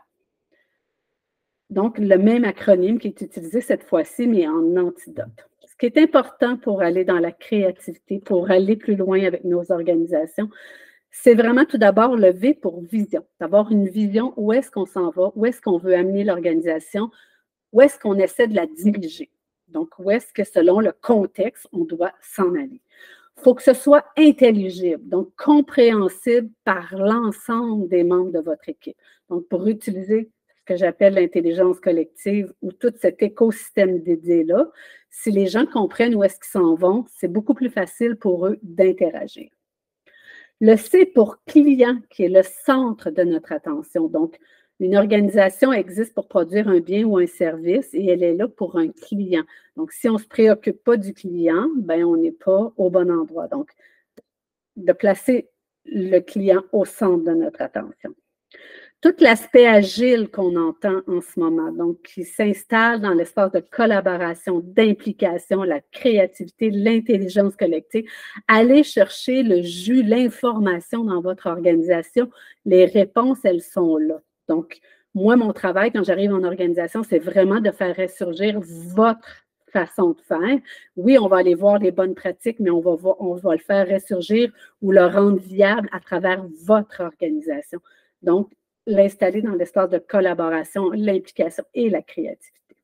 Donc, 1.70 1.98
le 1.98 2.18
même 2.18 2.44
acronyme 2.44 2.98
qui 2.98 3.08
est 3.08 3.20
utilisé 3.20 3.60
cette 3.60 3.84
fois-ci, 3.84 4.26
mais 4.26 4.46
en 4.46 4.76
antidote. 4.76 5.48
Ce 5.66 5.76
qui 5.76 5.86
est 5.86 5.98
important 5.98 6.56
pour 6.56 6.82
aller 6.82 7.04
dans 7.04 7.18
la 7.18 7.32
créativité, 7.32 8.18
pour 8.18 8.50
aller 8.50 8.76
plus 8.76 8.96
loin 8.96 9.22
avec 9.24 9.44
nos 9.44 9.70
organisations, 9.72 10.48
c'est 11.10 11.34
vraiment 11.34 11.64
tout 11.64 11.78
d'abord 11.78 12.16
le 12.16 12.30
V 12.30 12.54
pour 12.54 12.82
vision. 12.82 13.26
D'avoir 13.40 13.72
une 13.72 13.88
vision, 13.88 14.32
où 14.36 14.52
est-ce 14.52 14.70
qu'on 14.70 14.86
s'en 14.86 15.10
va, 15.10 15.32
où 15.34 15.46
est-ce 15.46 15.60
qu'on 15.60 15.78
veut 15.78 15.94
amener 15.94 16.24
l'organisation, 16.24 17.10
où 17.76 17.82
est-ce 17.82 17.98
qu'on 17.98 18.18
essaie 18.18 18.48
de 18.48 18.56
la 18.56 18.66
diriger? 18.66 19.30
Donc, 19.68 19.98
où 19.98 20.10
est-ce 20.10 20.32
que 20.32 20.44
selon 20.44 20.80
le 20.80 20.92
contexte, 20.92 21.68
on 21.72 21.84
doit 21.84 22.14
s'en 22.22 22.54
aller? 22.54 22.80
Il 23.36 23.42
faut 23.42 23.54
que 23.54 23.62
ce 23.62 23.74
soit 23.74 24.06
intelligible, 24.16 25.06
donc 25.06 25.28
compréhensible 25.36 26.48
par 26.64 26.96
l'ensemble 26.96 27.86
des 27.88 28.02
membres 28.02 28.32
de 28.32 28.38
votre 28.38 28.66
équipe. 28.70 28.96
Donc, 29.28 29.46
pour 29.48 29.66
utiliser 29.66 30.30
ce 30.56 30.64
que 30.64 30.76
j'appelle 30.76 31.16
l'intelligence 31.16 31.78
collective 31.78 32.50
ou 32.62 32.72
tout 32.72 32.94
cet 32.98 33.22
écosystème 33.22 34.00
d'idées-là, 34.00 34.70
si 35.10 35.30
les 35.30 35.46
gens 35.46 35.66
comprennent 35.66 36.14
où 36.14 36.24
est-ce 36.24 36.36
qu'ils 36.36 36.58
s'en 36.58 36.76
vont, 36.76 37.04
c'est 37.14 37.28
beaucoup 37.30 37.52
plus 37.52 37.68
facile 37.68 38.16
pour 38.16 38.46
eux 38.46 38.58
d'interagir. 38.62 39.50
Le 40.62 40.76
C 40.76 41.04
pour 41.04 41.44
client, 41.44 41.98
qui 42.08 42.22
est 42.22 42.30
le 42.30 42.42
centre 42.42 43.10
de 43.10 43.22
notre 43.22 43.52
attention. 43.52 44.08
Donc, 44.08 44.38
une 44.80 44.96
organisation 44.96 45.72
existe 45.72 46.14
pour 46.14 46.28
produire 46.28 46.68
un 46.68 46.80
bien 46.80 47.04
ou 47.04 47.16
un 47.18 47.26
service 47.26 47.88
et 47.92 48.06
elle 48.06 48.22
est 48.22 48.34
là 48.34 48.48
pour 48.48 48.76
un 48.76 48.88
client. 48.88 49.44
Donc, 49.76 49.92
si 49.92 50.08
on 50.08 50.14
ne 50.14 50.18
se 50.18 50.26
préoccupe 50.26 50.82
pas 50.84 50.96
du 50.96 51.14
client, 51.14 51.68
ben, 51.76 52.04
on 52.04 52.16
n'est 52.16 52.32
pas 52.32 52.72
au 52.76 52.90
bon 52.90 53.10
endroit. 53.10 53.48
Donc, 53.48 53.70
de 54.76 54.92
placer 54.92 55.48
le 55.86 56.20
client 56.20 56.62
au 56.72 56.84
centre 56.84 57.24
de 57.24 57.32
notre 57.32 57.62
attention 57.62 58.14
tout 59.02 59.14
l'aspect 59.20 59.66
agile 59.66 60.28
qu'on 60.30 60.56
entend 60.56 61.00
en 61.06 61.20
ce 61.20 61.38
moment, 61.38 61.70
donc 61.70 62.02
qui 62.02 62.24
s'installe 62.24 63.00
dans 63.00 63.12
l'espace 63.12 63.52
de 63.52 63.60
collaboration, 63.60 64.60
d'implication, 64.60 65.62
la 65.62 65.80
créativité, 65.80 66.70
l'intelligence 66.70 67.54
collective. 67.56 68.08
Allez 68.48 68.82
chercher 68.82 69.42
le 69.42 69.62
jus, 69.62 70.02
l'information 70.02 71.04
dans 71.04 71.20
votre 71.20 71.46
organisation. 71.46 72.30
Les 72.64 72.86
réponses, 72.86 73.38
elles 73.44 73.62
sont 73.62 73.96
là. 73.96 74.20
Donc, 74.48 74.78
moi, 75.14 75.36
mon 75.36 75.52
travail 75.52 75.92
quand 75.92 76.04
j'arrive 76.04 76.32
en 76.32 76.44
organisation, 76.44 77.02
c'est 77.02 77.18
vraiment 77.18 77.60
de 77.60 77.70
faire 77.70 77.96
ressurgir 77.96 78.60
votre 78.60 79.46
façon 79.72 80.10
de 80.10 80.20
faire. 80.20 80.58
Oui, 80.96 81.18
on 81.18 81.28
va 81.28 81.38
aller 81.38 81.54
voir 81.54 81.78
les 81.78 81.90
bonnes 81.90 82.14
pratiques, 82.14 82.60
mais 82.60 82.70
on 82.70 82.80
va, 82.80 83.52
le 83.54 83.58
faire 83.58 83.88
ressurgir 83.88 84.52
ou 84.82 84.92
le 84.92 85.06
rendre 85.06 85.38
viable 85.38 85.88
à 85.92 86.00
travers 86.00 86.44
votre 86.64 87.00
organisation. 87.02 87.80
Donc, 88.22 88.50
l'installer 88.86 89.42
dans 89.42 89.54
l'espace 89.54 89.90
de 89.90 89.98
collaboration, 89.98 90.90
l'implication 90.90 91.64
et 91.74 91.90
la 91.90 92.02
créativité. 92.02 92.76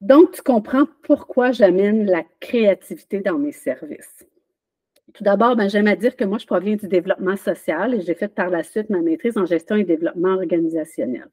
Donc, 0.00 0.32
tu 0.32 0.42
comprends 0.42 0.86
pourquoi 1.02 1.52
j'amène 1.52 2.06
la 2.06 2.24
créativité 2.40 3.20
dans 3.20 3.38
mes 3.38 3.52
services. 3.52 4.26
Tout 5.14 5.24
d'abord, 5.24 5.56
ben, 5.56 5.68
j'aime 5.68 5.88
à 5.88 5.96
dire 5.96 6.16
que 6.16 6.24
moi, 6.24 6.38
je 6.38 6.46
proviens 6.46 6.76
du 6.76 6.88
développement 6.88 7.36
social 7.36 7.94
et 7.94 8.00
j'ai 8.00 8.14
fait 8.14 8.28
par 8.28 8.50
la 8.50 8.62
suite 8.62 8.90
ma 8.90 9.00
maîtrise 9.00 9.36
en 9.36 9.46
gestion 9.46 9.76
et 9.76 9.84
développement 9.84 10.34
organisationnel. 10.34 11.28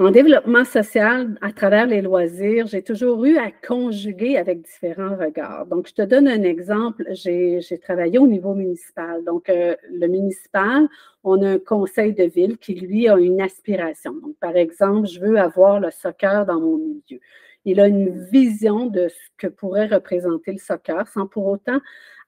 En 0.00 0.12
développement 0.12 0.64
social, 0.64 1.36
à 1.40 1.50
travers 1.50 1.88
les 1.88 2.02
loisirs, 2.02 2.68
j'ai 2.68 2.82
toujours 2.82 3.24
eu 3.24 3.36
à 3.36 3.50
conjuguer 3.50 4.36
avec 4.36 4.62
différents 4.62 5.16
regards. 5.16 5.66
Donc, 5.66 5.88
je 5.88 5.94
te 5.94 6.02
donne 6.02 6.28
un 6.28 6.44
exemple. 6.44 7.04
J'ai 7.14 7.60
travaillé 7.82 8.20
au 8.20 8.28
niveau 8.28 8.54
municipal. 8.54 9.24
Donc, 9.24 9.48
euh, 9.48 9.74
le 9.90 10.06
municipal, 10.06 10.86
on 11.24 11.42
a 11.42 11.54
un 11.54 11.58
conseil 11.58 12.14
de 12.14 12.22
ville 12.22 12.58
qui, 12.58 12.74
lui, 12.74 13.08
a 13.08 13.18
une 13.18 13.40
aspiration. 13.40 14.12
Donc, 14.12 14.36
par 14.38 14.56
exemple, 14.56 15.08
je 15.08 15.18
veux 15.18 15.36
avoir 15.36 15.80
le 15.80 15.90
soccer 15.90 16.46
dans 16.46 16.60
mon 16.60 16.76
milieu. 16.76 17.18
Il 17.64 17.80
a 17.80 17.86
une 17.86 18.24
vision 18.26 18.86
de 18.86 19.08
ce 19.08 19.16
que 19.36 19.46
pourrait 19.46 19.86
représenter 19.86 20.52
le 20.52 20.58
soccer 20.58 21.06
sans 21.08 21.26
pour 21.26 21.46
autant 21.46 21.80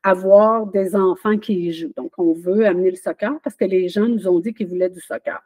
avoir 0.03 0.67
des 0.67 0.97
enfants 0.97 1.39
qui 1.39 1.67
y 1.67 1.73
jouent. 1.73 1.93
Donc, 1.97 2.13
on 2.19 2.33
veut 2.33 2.67
amener 2.67 2.91
le 2.91 2.97
soccer 2.97 3.39
parce 3.43 3.57
que 3.57 3.65
les 3.65 3.89
gens 3.89 4.07
nous 4.07 4.29
ont 4.29 4.41
dit 4.41 4.55
qu'ils 4.55 4.69
voulaient 4.69 4.91
du 4.91 5.01
soccer. 5.01 5.41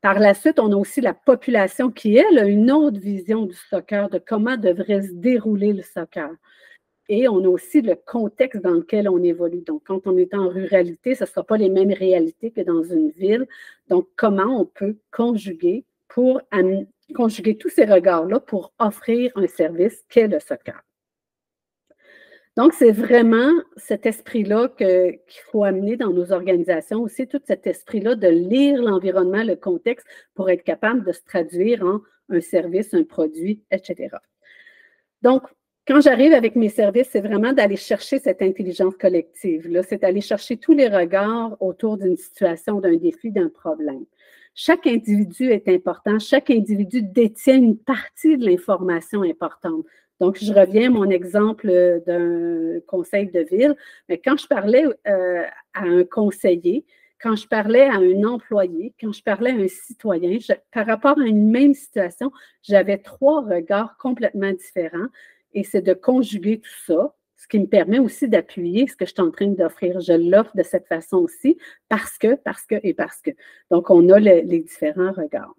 Par 0.00 0.18
la 0.20 0.34
suite, 0.34 0.60
on 0.60 0.72
a 0.72 0.76
aussi 0.76 1.00
la 1.00 1.14
population 1.14 1.90
qui, 1.90 2.16
elle, 2.16 2.38
a 2.38 2.46
une 2.46 2.70
autre 2.70 3.00
vision 3.00 3.46
du 3.46 3.54
soccer, 3.54 4.08
de 4.08 4.18
comment 4.18 4.56
devrait 4.56 5.02
se 5.02 5.12
dérouler 5.12 5.72
le 5.72 5.82
soccer. 5.82 6.30
Et 7.08 7.26
on 7.26 7.42
a 7.44 7.48
aussi 7.48 7.80
le 7.80 7.96
contexte 7.96 8.62
dans 8.62 8.74
lequel 8.74 9.08
on 9.08 9.22
évolue. 9.22 9.62
Donc, 9.62 9.82
quand 9.86 10.06
on 10.06 10.16
est 10.16 10.34
en 10.34 10.48
ruralité, 10.48 11.14
ce 11.14 11.24
ne 11.24 11.28
sera 11.28 11.42
pas 11.42 11.56
les 11.56 11.70
mêmes 11.70 11.92
réalités 11.92 12.50
que 12.50 12.60
dans 12.60 12.82
une 12.82 13.10
ville. 13.10 13.46
Donc, 13.88 14.08
comment 14.14 14.60
on 14.60 14.66
peut 14.66 14.96
conjuguer 15.10 15.84
pour 16.08 16.40
conjuguer 17.14 17.56
tous 17.56 17.70
ces 17.70 17.84
regards-là 17.84 18.40
pour 18.40 18.72
offrir 18.78 19.32
un 19.36 19.46
service 19.46 20.04
qu'est 20.08 20.28
le 20.28 20.40
soccer. 20.40 20.82
Donc, 22.56 22.72
c'est 22.72 22.90
vraiment 22.90 23.52
cet 23.76 24.04
esprit-là 24.04 24.68
qu'il 24.76 25.42
faut 25.52 25.62
amener 25.62 25.96
dans 25.96 26.10
nos 26.10 26.32
organisations 26.32 27.00
aussi, 27.00 27.28
tout 27.28 27.40
cet 27.44 27.68
esprit-là 27.68 28.16
de 28.16 28.26
lire 28.26 28.82
l'environnement, 28.82 29.44
le 29.44 29.54
contexte 29.54 30.06
pour 30.34 30.50
être 30.50 30.64
capable 30.64 31.04
de 31.04 31.12
se 31.12 31.22
traduire 31.22 31.84
en 31.84 32.00
un 32.30 32.40
service, 32.40 32.94
un 32.94 33.04
produit, 33.04 33.62
etc. 33.70 34.08
Donc, 35.22 35.44
quand 35.86 36.00
j'arrive 36.00 36.34
avec 36.34 36.56
mes 36.56 36.68
services, 36.68 37.08
c'est 37.10 37.20
vraiment 37.20 37.52
d'aller 37.52 37.76
chercher 37.76 38.18
cette 38.18 38.42
intelligence 38.42 38.94
collective. 38.96 39.82
C'est 39.88 40.02
d'aller 40.02 40.20
chercher 40.20 40.56
tous 40.56 40.74
les 40.74 40.88
regards 40.88 41.56
autour 41.60 41.96
d'une 41.96 42.16
situation, 42.16 42.80
d'un 42.80 42.96
défi, 42.96 43.30
d'un 43.30 43.48
problème. 43.48 44.04
Chaque 44.60 44.88
individu 44.88 45.52
est 45.52 45.68
important. 45.68 46.18
Chaque 46.18 46.50
individu 46.50 47.00
détient 47.00 47.54
une 47.54 47.78
partie 47.78 48.36
de 48.36 48.44
l'information 48.44 49.22
importante. 49.22 49.86
Donc, 50.18 50.36
je 50.42 50.52
reviens 50.52 50.88
à 50.88 50.90
mon 50.90 51.08
exemple 51.10 51.70
euh, 51.70 52.00
d'un 52.00 52.80
conseil 52.88 53.30
de 53.30 53.38
ville. 53.38 53.76
Mais 54.08 54.18
quand 54.18 54.36
je 54.36 54.48
parlais 54.48 54.84
euh, 55.06 55.44
à 55.74 55.84
un 55.84 56.02
conseiller, 56.02 56.84
quand 57.22 57.36
je 57.36 57.46
parlais 57.46 57.84
à 57.84 57.98
un 57.98 58.24
employé, 58.24 58.92
quand 59.00 59.12
je 59.12 59.22
parlais 59.22 59.52
à 59.52 59.54
un 59.54 59.68
citoyen, 59.68 60.38
par 60.72 60.86
rapport 60.86 61.20
à 61.20 61.24
une 61.24 61.52
même 61.52 61.74
situation, 61.74 62.32
j'avais 62.64 62.98
trois 62.98 63.42
regards 63.42 63.96
complètement 63.96 64.50
différents. 64.50 65.06
Et 65.52 65.62
c'est 65.62 65.82
de 65.82 65.94
conjuguer 65.94 66.58
tout 66.58 66.84
ça, 66.84 67.14
ce 67.38 67.48
qui 67.48 67.58
me 67.58 67.66
permet 67.66 68.00
aussi 68.00 68.28
d'appuyer 68.28 68.86
ce 68.86 68.96
que 68.96 69.06
je 69.06 69.12
suis 69.12 69.22
en 69.22 69.30
train 69.30 69.46
d'offrir. 69.46 70.00
Je 70.00 70.12
l'offre 70.12 70.54
de 70.54 70.62
cette 70.62 70.86
façon 70.86 71.18
aussi 71.18 71.56
parce 71.88 72.18
que, 72.18 72.34
parce 72.34 72.66
que 72.66 72.74
et 72.82 72.92
parce 72.92 73.22
que. 73.22 73.30
Donc, 73.70 73.88
on 73.90 74.08
a 74.10 74.18
les 74.18 74.60
différents 74.60 75.12
regards. 75.12 75.54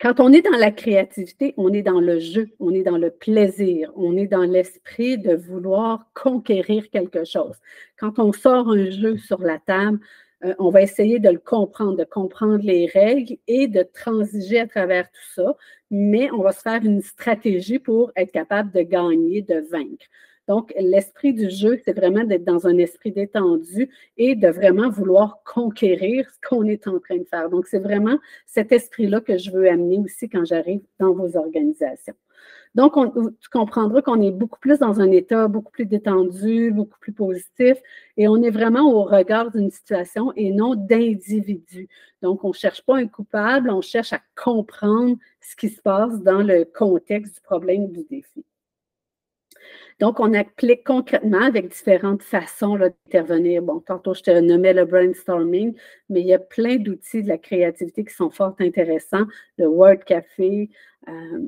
Quand 0.00 0.20
on 0.20 0.32
est 0.32 0.42
dans 0.42 0.56
la 0.56 0.70
créativité, 0.70 1.54
on 1.56 1.72
est 1.72 1.82
dans 1.82 2.00
le 2.00 2.20
jeu, 2.20 2.50
on 2.60 2.72
est 2.72 2.84
dans 2.84 2.98
le 2.98 3.10
plaisir, 3.10 3.90
on 3.96 4.16
est 4.16 4.28
dans 4.28 4.44
l'esprit 4.44 5.18
de 5.18 5.34
vouloir 5.34 6.08
conquérir 6.14 6.88
quelque 6.90 7.24
chose. 7.24 7.56
Quand 7.98 8.20
on 8.20 8.32
sort 8.32 8.68
un 8.68 8.90
jeu 8.90 9.16
sur 9.16 9.40
la 9.40 9.58
table, 9.58 9.98
euh, 10.44 10.54
on 10.58 10.70
va 10.70 10.82
essayer 10.82 11.18
de 11.18 11.28
le 11.28 11.38
comprendre, 11.38 11.96
de 11.96 12.04
comprendre 12.04 12.62
les 12.62 12.86
règles 12.86 13.36
et 13.46 13.66
de 13.66 13.82
transiger 13.82 14.60
à 14.60 14.66
travers 14.66 15.10
tout 15.10 15.32
ça, 15.34 15.56
mais 15.90 16.30
on 16.30 16.42
va 16.42 16.52
se 16.52 16.60
faire 16.60 16.84
une 16.84 17.02
stratégie 17.02 17.78
pour 17.78 18.12
être 18.16 18.32
capable 18.32 18.70
de 18.72 18.82
gagner, 18.82 19.42
de 19.42 19.64
vaincre. 19.70 20.06
Donc, 20.46 20.72
l'esprit 20.78 21.34
du 21.34 21.50
jeu, 21.50 21.78
c'est 21.84 21.92
vraiment 21.92 22.24
d'être 22.24 22.44
dans 22.44 22.66
un 22.66 22.78
esprit 22.78 23.12
détendu 23.12 23.90
et 24.16 24.34
de 24.34 24.48
vraiment 24.48 24.88
vouloir 24.88 25.42
conquérir 25.44 26.26
ce 26.30 26.48
qu'on 26.48 26.64
est 26.64 26.86
en 26.88 26.98
train 27.00 27.18
de 27.18 27.24
faire. 27.24 27.50
Donc, 27.50 27.66
c'est 27.66 27.78
vraiment 27.78 28.18
cet 28.46 28.72
esprit-là 28.72 29.20
que 29.20 29.36
je 29.36 29.50
veux 29.50 29.68
amener 29.68 29.98
aussi 29.98 30.28
quand 30.30 30.46
j'arrive 30.46 30.80
dans 30.98 31.12
vos 31.12 31.36
organisations. 31.36 32.14
Donc, 32.74 32.94
tu 33.40 33.48
comprendras 33.50 34.02
qu'on 34.02 34.20
est 34.20 34.30
beaucoup 34.30 34.60
plus 34.60 34.78
dans 34.78 35.00
un 35.00 35.10
état 35.10 35.48
beaucoup 35.48 35.72
plus 35.72 35.86
détendu, 35.86 36.70
beaucoup 36.70 36.98
plus 37.00 37.12
positif, 37.12 37.76
et 38.16 38.28
on 38.28 38.42
est 38.42 38.50
vraiment 38.50 38.92
au 38.92 39.04
regard 39.04 39.50
d'une 39.50 39.70
situation 39.70 40.32
et 40.36 40.52
non 40.52 40.74
d'individu. 40.74 41.88
Donc, 42.22 42.44
on 42.44 42.48
ne 42.48 42.54
cherche 42.54 42.82
pas 42.82 42.96
un 42.96 43.06
coupable, 43.06 43.70
on 43.70 43.80
cherche 43.80 44.12
à 44.12 44.20
comprendre 44.36 45.16
ce 45.40 45.56
qui 45.56 45.68
se 45.68 45.80
passe 45.80 46.20
dans 46.22 46.42
le 46.42 46.64
contexte 46.64 47.36
du 47.36 47.40
problème 47.40 47.84
ou 47.84 47.88
du 47.88 48.04
défi. 48.04 48.44
Donc, 50.00 50.20
on 50.20 50.32
applique 50.32 50.84
concrètement 50.84 51.42
avec 51.42 51.68
différentes 51.68 52.22
façons 52.22 52.76
d'intervenir. 52.76 53.62
Bon, 53.62 53.80
tantôt, 53.80 54.14
je 54.14 54.22
te 54.22 54.30
nommais 54.40 54.72
le 54.72 54.84
brainstorming, 54.84 55.74
mais 56.08 56.20
il 56.20 56.26
y 56.26 56.34
a 56.34 56.38
plein 56.38 56.76
d'outils 56.76 57.22
de 57.24 57.28
la 57.28 57.38
créativité 57.38 58.04
qui 58.04 58.14
sont 58.14 58.30
fort 58.30 58.54
intéressants. 58.60 59.26
Le 59.56 59.66
Word 59.66 60.04
Café, 60.06 60.70
euh, 61.08 61.40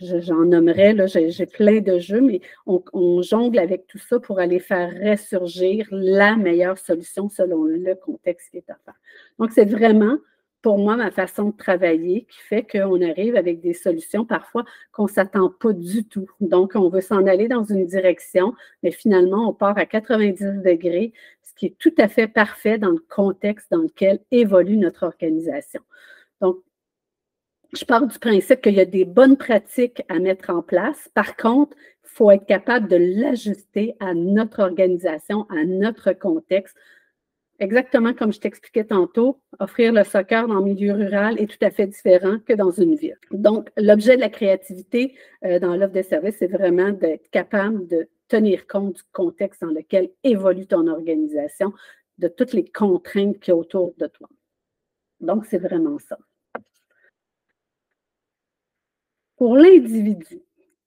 j'en 0.00 0.44
nommerais, 0.44 0.92
là, 0.92 1.06
j'ai 1.06 1.46
plein 1.46 1.80
de 1.80 1.98
jeux, 1.98 2.20
mais 2.20 2.40
on, 2.66 2.82
on, 2.92 3.22
jongle 3.22 3.58
avec 3.58 3.86
tout 3.86 3.98
ça 3.98 4.18
pour 4.18 4.38
aller 4.38 4.58
faire 4.58 4.92
ressurgir 5.02 5.86
la 5.90 6.36
meilleure 6.36 6.78
solution 6.78 7.28
selon 7.28 7.64
le 7.64 7.94
contexte 7.94 8.50
qui 8.50 8.58
est 8.58 8.70
à 8.70 8.76
faire. 8.84 8.94
Donc, 9.38 9.52
c'est 9.52 9.64
vraiment 9.64 10.16
pour 10.62 10.78
moi, 10.78 10.96
ma 10.96 11.10
façon 11.10 11.50
de 11.50 11.56
travailler 11.56 12.26
qui 12.28 12.38
fait 12.40 12.66
qu'on 12.66 13.00
arrive 13.00 13.36
avec 13.36 13.60
des 13.60 13.72
solutions 13.72 14.24
parfois 14.24 14.64
qu'on 14.92 15.04
ne 15.04 15.08
s'attend 15.08 15.50
pas 15.50 15.72
du 15.72 16.04
tout. 16.04 16.28
Donc, 16.40 16.72
on 16.74 16.88
veut 16.88 17.00
s'en 17.00 17.26
aller 17.26 17.48
dans 17.48 17.64
une 17.64 17.86
direction, 17.86 18.54
mais 18.82 18.90
finalement, 18.90 19.48
on 19.48 19.54
part 19.54 19.78
à 19.78 19.86
90 19.86 20.62
degrés, 20.62 21.12
ce 21.42 21.54
qui 21.54 21.66
est 21.66 21.78
tout 21.78 21.94
à 21.98 22.08
fait 22.08 22.28
parfait 22.28 22.78
dans 22.78 22.90
le 22.90 23.04
contexte 23.08 23.70
dans 23.70 23.82
lequel 23.82 24.20
évolue 24.30 24.76
notre 24.76 25.04
organisation. 25.04 25.80
Donc, 26.40 26.58
je 27.72 27.84
pars 27.84 28.06
du 28.06 28.18
principe 28.18 28.60
qu'il 28.60 28.74
y 28.74 28.80
a 28.80 28.84
des 28.84 29.04
bonnes 29.04 29.36
pratiques 29.36 30.02
à 30.08 30.18
mettre 30.18 30.50
en 30.50 30.62
place. 30.62 31.08
Par 31.14 31.36
contre, 31.36 31.76
il 32.04 32.08
faut 32.10 32.30
être 32.30 32.46
capable 32.46 32.88
de 32.88 32.96
l'ajuster 32.96 33.94
à 34.00 34.14
notre 34.14 34.60
organisation, 34.60 35.46
à 35.50 35.64
notre 35.64 36.12
contexte 36.12 36.76
exactement 37.60 38.14
comme 38.14 38.32
je 38.32 38.40
t'expliquais 38.40 38.84
tantôt, 38.84 39.40
offrir 39.58 39.92
le 39.92 40.02
soccer 40.02 40.48
dans 40.48 40.54
le 40.54 40.64
milieu 40.64 40.92
rural 40.92 41.38
est 41.38 41.46
tout 41.46 41.64
à 41.64 41.70
fait 41.70 41.86
différent 41.86 42.38
que 42.40 42.54
dans 42.54 42.70
une 42.70 42.96
ville. 42.96 43.18
Donc, 43.30 43.70
l'objet 43.76 44.16
de 44.16 44.20
la 44.20 44.30
créativité 44.30 45.14
euh, 45.44 45.60
dans 45.60 45.76
l'offre 45.76 45.92
de 45.92 46.02
services, 46.02 46.36
c'est 46.38 46.48
vraiment 46.48 46.90
d'être 46.90 47.30
capable 47.30 47.86
de 47.86 48.08
tenir 48.28 48.66
compte 48.66 48.96
du 48.96 49.02
contexte 49.12 49.60
dans 49.60 49.70
lequel 49.70 50.10
évolue 50.24 50.66
ton 50.66 50.86
organisation, 50.88 51.72
de 52.18 52.28
toutes 52.28 52.52
les 52.52 52.64
contraintes 52.64 53.38
qui 53.38 53.50
y 53.50 53.54
autour 53.54 53.94
de 53.98 54.06
toi. 54.06 54.28
Donc, 55.20 55.46
c'est 55.46 55.58
vraiment 55.58 55.98
ça. 55.98 56.18
Pour 59.40 59.56
l'individu, 59.56 60.42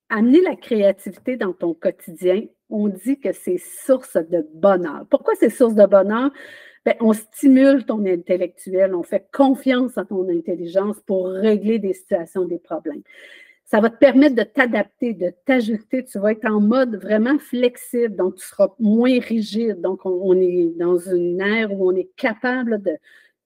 amener 0.10 0.40
la 0.42 0.56
créativité 0.56 1.38
dans 1.38 1.54
ton 1.54 1.74
quotidien 1.74 2.44
on 2.70 2.88
dit 2.88 3.20
que 3.20 3.32
c'est 3.34 3.58
source 3.58 4.16
de 4.16 4.48
bonheur. 4.54 5.08
Pourquoi 5.10 5.34
c'est 5.40 5.50
source 5.50 5.74
de 5.74 5.88
bonheur? 5.88 6.30
Bien, 6.86 6.94
on 7.00 7.14
stimule 7.14 7.84
ton 7.84 8.06
intellectuel, 8.06 8.94
on 8.94 9.02
fait 9.02 9.28
confiance 9.34 9.98
à 9.98 10.06
ton 10.06 10.30
intelligence 10.30 11.00
pour 11.00 11.30
régler 11.30 11.80
des 11.80 11.94
situations, 11.94 12.46
des 12.46 12.60
problèmes. 12.60 13.02
Ça 13.66 13.80
va 13.80 13.90
te 13.90 13.98
permettre 13.98 14.36
de 14.36 14.44
t'adapter, 14.44 15.16
de 15.16 15.34
t'ajuster. 15.46 16.06
Tu 16.06 16.20
vas 16.20 16.34
être 16.34 16.46
en 16.46 16.62
mode 16.62 16.98
vraiment 16.98 17.40
flexible, 17.40 18.16
donc 18.16 18.36
tu 18.36 18.46
seras 18.46 18.70
moins 18.78 19.20
rigide. 19.20 19.82
Donc, 19.82 20.06
on, 20.06 20.40
est 20.40 20.78
dans 20.78 21.00
une 21.00 21.42
ère 21.42 21.74
où 21.74 21.92
on 21.92 21.96
est 21.96 22.12
capable 22.18 22.84
de, 22.84 22.98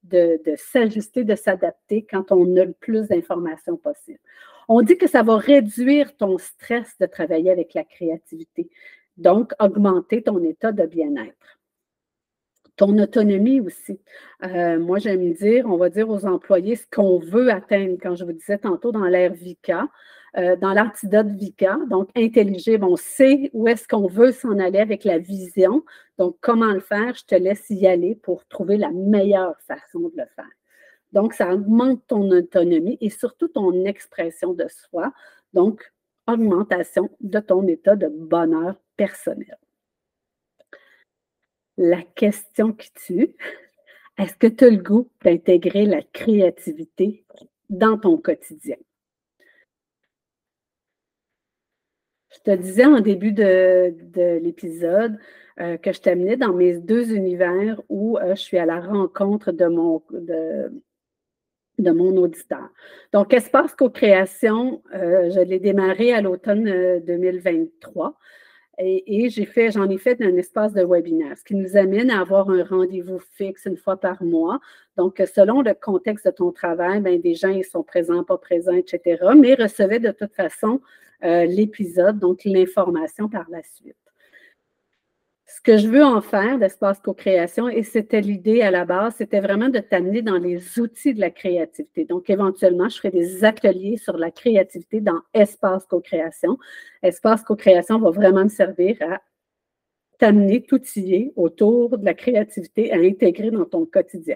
de, 0.03 0.41
de 0.45 0.55
s'ajuster, 0.57 1.23
de 1.23 1.35
s'adapter 1.35 2.05
quand 2.11 2.33
on 2.33 2.57
a 2.57 2.65
le 2.65 2.73
plus 2.73 3.07
d'informations 3.07 3.77
possible. 3.77 4.19
On 4.67 4.81
dit 4.81 4.97
que 4.97 5.07
ça 5.07 5.23
va 5.23 5.37
réduire 5.37 6.15
ton 6.17 6.37
stress 6.37 6.97
de 6.99 7.05
travailler 7.05 7.51
avec 7.51 7.73
la 7.73 7.85
créativité, 7.85 8.69
donc 9.15 9.53
augmenter 9.59 10.21
ton 10.21 10.43
état 10.43 10.71
de 10.73 10.85
bien-être. 10.85 11.59
Ton 12.75 12.97
autonomie 12.99 13.61
aussi. 13.61 13.99
Euh, 14.43 14.77
moi, 14.79 14.99
j'aime 14.99 15.33
dire, 15.33 15.65
on 15.65 15.77
va 15.77 15.89
dire 15.89 16.09
aux 16.09 16.25
employés 16.25 16.75
ce 16.75 16.85
qu'on 16.91 17.17
veut 17.17 17.49
atteindre. 17.49 17.97
Quand 17.99 18.15
je 18.15 18.23
vous 18.25 18.33
disais 18.33 18.59
tantôt 18.59 18.91
dans 18.91 19.05
l'ère 19.05 19.33
VICA, 19.33 19.87
euh, 20.37 20.55
dans 20.57 20.73
l'antidote 20.73 21.27
VICA, 21.27 21.79
donc 21.89 22.09
intelligible, 22.15 22.83
on 22.83 22.95
sait 22.95 23.49
où 23.53 23.67
est-ce 23.67 23.87
qu'on 23.87 24.07
veut 24.07 24.31
s'en 24.31 24.59
aller 24.59 24.79
avec 24.79 25.05
la 25.05 25.17
vision. 25.17 25.83
Donc, 26.19 26.37
comment 26.41 26.71
le 26.71 26.81
faire? 26.81 27.15
Je 27.15 27.25
te 27.25 27.35
laisse 27.35 27.65
y 27.69 27.87
aller 27.87 28.15
pour 28.15 28.45
trouver 28.47 28.77
la 28.77 28.91
meilleure 28.91 29.55
façon 29.61 30.01
de 30.01 30.13
le 30.15 30.25
faire. 30.35 30.45
Donc, 31.13 31.33
ça 31.33 31.53
augmente 31.53 32.05
ton 32.07 32.29
autonomie 32.31 32.97
et 33.01 33.09
surtout 33.09 33.47
ton 33.47 33.85
expression 33.85 34.53
de 34.53 34.67
soi. 34.67 35.13
Donc, 35.53 35.91
augmentation 36.27 37.09
de 37.21 37.39
ton 37.39 37.65
état 37.67 37.95
de 37.95 38.07
bonheur 38.07 38.75
personnel. 38.97 39.57
La 41.77 42.01
question 42.01 42.73
qui 42.73 42.91
tue, 42.93 43.35
est-ce 44.17 44.35
que 44.35 44.47
tu 44.47 44.65
as 44.65 44.69
le 44.69 44.77
goût 44.77 45.09
d'intégrer 45.23 45.85
la 45.85 46.01
créativité 46.01 47.23
dans 47.69 47.97
ton 47.97 48.17
quotidien? 48.17 48.77
Je 52.33 52.39
te 52.39 52.55
disais 52.55 52.85
en 52.85 52.99
début 52.99 53.31
de, 53.31 54.39
l'épisode 54.41 55.17
euh, 55.59 55.77
que 55.77 55.91
je 55.91 56.01
t'amenais 56.01 56.37
dans 56.37 56.53
mes 56.53 56.77
deux 56.77 57.13
univers 57.13 57.81
où 57.89 58.17
euh, 58.17 58.35
je 58.35 58.41
suis 58.41 58.57
à 58.57 58.65
la 58.65 58.79
rencontre 58.79 59.51
de 59.51 59.65
mon, 59.65 60.03
de 60.11 60.71
mon 61.79 62.17
auditeur. 62.17 62.69
Donc, 63.13 63.33
Espace 63.33 63.75
Co-création, 63.75 64.81
euh, 64.93 65.29
je 65.29 65.39
l'ai 65.39 65.59
démarré 65.59 66.13
à 66.13 66.21
l'automne 66.21 66.99
2023 67.05 68.07
euh, 68.07 68.13
et, 68.79 69.29
j'ai 69.29 69.45
fait, 69.45 69.71
j'en 69.71 69.89
ai 69.89 69.97
fait 69.97 70.21
un 70.21 70.35
espace 70.37 70.73
de 70.73 70.83
webinaire, 70.83 71.37
ce 71.37 71.43
qui 71.43 71.55
nous 71.55 71.77
amène 71.77 72.11
à 72.11 72.21
avoir 72.21 72.49
un 72.49 72.63
rendez-vous 72.63 73.19
fixe 73.19 73.65
une 73.65 73.77
fois 73.77 73.97
par 73.97 74.23
mois. 74.23 74.59
Donc, 74.97 75.21
selon 75.33 75.61
le 75.61 75.73
contexte 75.73 76.25
de 76.25 76.31
ton 76.31 76.51
travail, 76.51 77.01
bien, 77.01 77.17
des 77.17 77.33
gens 77.33 77.53
sont 77.63 77.83
présents, 77.83 78.23
pas 78.23 78.37
présents, 78.37 78.75
etc., 78.75 79.23
mais 79.35 79.55
recevaient 79.55 79.99
de 79.99 80.11
toute 80.11 80.33
façon 80.33 80.81
euh, 81.23 81.45
l'épisode, 81.45 82.19
donc 82.19 82.43
l'information 82.45 83.29
par 83.29 83.47
la 83.49 83.63
suite 83.63 83.95
ce 85.47 85.61
que 85.61 85.77
je 85.77 85.87
veux 85.87 86.03
en 86.03 86.21
faire 86.21 86.59
d'espace 86.59 86.99
co-création, 86.99 87.69
et 87.69 87.83
c'était 87.83 88.19
l'idée 88.19 88.61
à 88.61 88.69
la 88.69 88.83
base, 88.83 89.15
c'était 89.17 89.39
vraiment 89.39 89.69
de 89.69 89.79
t'amener 89.79 90.21
dans 90.21 90.37
les 90.37 90.77
outils 90.79 91.13
de 91.13 91.21
la 91.21 91.31
créativité. 91.31 92.03
Donc, 92.03 92.29
éventuellement, 92.29 92.89
je 92.89 92.97
ferai 92.97 93.11
des 93.11 93.45
ateliers 93.45 93.95
sur 93.97 94.17
la 94.17 94.29
créativité 94.29 94.99
dans 94.99 95.21
espace 95.33 95.85
co-création. 95.85 96.57
Espace 97.01 97.43
co-création 97.43 97.97
va 97.99 98.11
vraiment 98.11 98.43
me 98.43 98.49
servir 98.49 98.97
à 99.01 99.21
t'amener 100.19 100.63
tout 100.63 100.81
y 100.95 101.15
est 101.15 101.33
autour 101.37 101.97
de 101.97 102.05
la 102.05 102.13
créativité 102.13 102.91
à 102.91 102.97
intégrer 102.97 103.51
dans 103.51 103.65
ton 103.65 103.85
quotidien. 103.85 104.35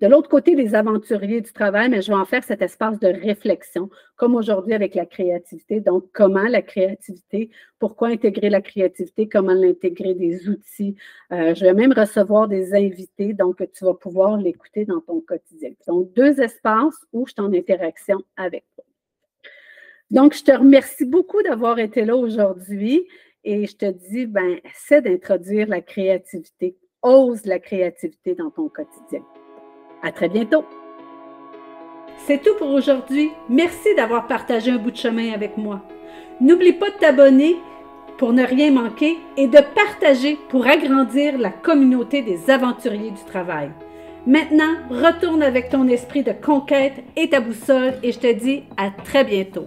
De 0.00 0.06
l'autre 0.06 0.30
côté, 0.30 0.54
les 0.54 0.74
aventuriers 0.74 1.42
du 1.42 1.52
travail, 1.52 1.90
mais 1.90 2.00
je 2.00 2.10
vais 2.10 2.18
en 2.18 2.24
faire 2.24 2.42
cet 2.42 2.62
espace 2.62 2.98
de 2.98 3.08
réflexion, 3.08 3.90
comme 4.16 4.34
aujourd'hui 4.34 4.72
avec 4.72 4.94
la 4.94 5.04
créativité. 5.04 5.80
Donc, 5.80 6.06
comment 6.14 6.48
la 6.48 6.62
créativité, 6.62 7.50
pourquoi 7.78 8.08
intégrer 8.08 8.48
la 8.48 8.62
créativité, 8.62 9.28
comment 9.28 9.52
l'intégrer 9.52 10.14
des 10.14 10.48
outils. 10.48 10.96
Euh, 11.32 11.54
je 11.54 11.64
vais 11.66 11.74
même 11.74 11.92
recevoir 11.92 12.48
des 12.48 12.72
invités, 12.72 13.34
donc 13.34 13.62
tu 13.74 13.84
vas 13.84 13.92
pouvoir 13.92 14.38
l'écouter 14.38 14.86
dans 14.86 15.00
ton 15.00 15.20
quotidien. 15.20 15.72
Donc, 15.86 16.14
deux 16.14 16.40
espaces 16.40 16.96
où 17.12 17.26
je 17.26 17.32
suis 17.32 17.42
en 17.42 17.52
interaction 17.52 18.22
avec 18.38 18.64
toi. 18.74 18.84
Donc, 20.10 20.34
je 20.34 20.42
te 20.42 20.52
remercie 20.52 21.04
beaucoup 21.04 21.42
d'avoir 21.42 21.78
été 21.78 22.06
là 22.06 22.16
aujourd'hui 22.16 23.06
et 23.44 23.66
je 23.66 23.76
te 23.76 23.90
dis, 23.90 24.24
ben, 24.24 24.60
essaie 24.64 25.02
d'introduire 25.02 25.68
la 25.68 25.82
créativité. 25.82 26.78
Ose 27.02 27.44
la 27.44 27.58
créativité 27.58 28.34
dans 28.34 28.50
ton 28.50 28.68
quotidien. 28.68 29.22
À 30.02 30.12
très 30.12 30.28
bientôt. 30.28 30.64
C'est 32.26 32.42
tout 32.42 32.54
pour 32.58 32.70
aujourd'hui. 32.70 33.30
Merci 33.48 33.94
d'avoir 33.96 34.26
partagé 34.26 34.70
un 34.70 34.76
bout 34.76 34.90
de 34.90 34.96
chemin 34.96 35.32
avec 35.32 35.56
moi. 35.56 35.80
N'oublie 36.40 36.72
pas 36.72 36.90
de 36.90 36.96
t'abonner 36.96 37.56
pour 38.18 38.32
ne 38.32 38.44
rien 38.44 38.70
manquer 38.70 39.18
et 39.36 39.46
de 39.46 39.58
partager 39.74 40.38
pour 40.48 40.66
agrandir 40.66 41.38
la 41.38 41.50
communauté 41.50 42.22
des 42.22 42.50
aventuriers 42.50 43.10
du 43.10 43.24
travail. 43.24 43.70
Maintenant, 44.26 44.74
retourne 44.90 45.42
avec 45.42 45.70
ton 45.70 45.88
esprit 45.88 46.22
de 46.22 46.32
conquête 46.32 47.02
et 47.16 47.30
ta 47.30 47.40
boussole 47.40 47.94
et 48.02 48.12
je 48.12 48.18
te 48.18 48.32
dis 48.32 48.64
à 48.76 48.90
très 48.90 49.24
bientôt. 49.24 49.66